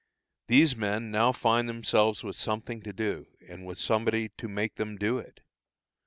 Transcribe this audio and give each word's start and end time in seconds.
These 0.47 0.75
men 0.75 1.11
now 1.11 1.31
find 1.31 1.69
themselves 1.69 2.23
with 2.23 2.35
something 2.35 2.81
to 2.81 2.91
do, 2.91 3.27
and 3.47 3.67
with 3.67 3.77
somebody 3.77 4.29
to 4.39 4.47
make 4.47 4.73
them 4.73 4.97
do 4.97 5.19
it. 5.19 5.41